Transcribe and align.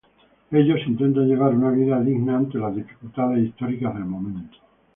Ellos 0.49 0.79
intentan 0.87 1.27
llevar 1.27 1.53
una 1.53 1.69
vida 1.69 2.01
digna 2.01 2.35
ante 2.37 2.57
las 2.57 2.75
dificultades 2.75 3.45
históricas 3.45 3.93
del 3.93 4.05
momento. 4.05 4.57